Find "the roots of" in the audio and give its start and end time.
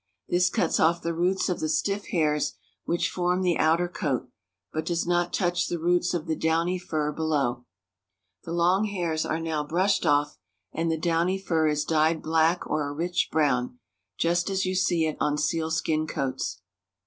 1.03-1.59, 5.67-6.25